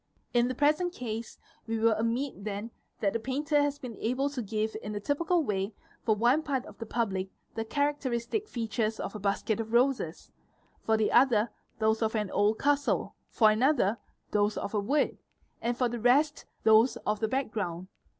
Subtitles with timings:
[0.33, 4.31] In the present case we will admit then that the painter ~ has been able
[4.31, 8.47] to give in a typical way for one part of the public the ~ characteristic
[8.47, 10.31] features of a basket of roses,
[10.81, 13.99] for the other those of an .# PERCEPTION 61 old castle, for another
[14.31, 15.19] those of a wood,
[15.61, 17.87] and for the rest those of the background.